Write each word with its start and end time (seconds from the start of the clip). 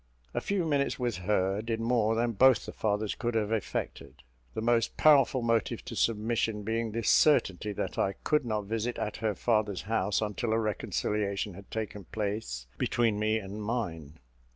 A 0.33 0.41
few 0.41 0.65
minutes 0.65 0.97
with 0.97 1.17
her, 1.17 1.61
did 1.61 1.79
more 1.79 2.15
than 2.15 2.31
both 2.31 2.65
the 2.65 2.71
fathers 2.71 3.13
could 3.13 3.35
have 3.35 3.51
effected, 3.51 4.23
the 4.55 4.59
most 4.61 4.97
powerful 4.97 5.43
motive 5.43 5.85
to 5.85 5.95
submission 5.95 6.63
being 6.63 6.91
the 6.91 7.03
certainty 7.03 7.71
that 7.73 7.99
I 7.99 8.13
could 8.23 8.43
not 8.43 8.65
visit 8.65 8.97
at 8.97 9.17
her 9.17 9.35
father's 9.35 9.83
house 9.83 10.19
until 10.19 10.53
a 10.53 10.59
reconciliation 10.59 11.53
had 11.53 11.69
taken 11.69 12.05
place 12.05 12.65
between 12.79 13.19
me 13.19 13.37
and 13.37 13.61
mine. 13.61 14.17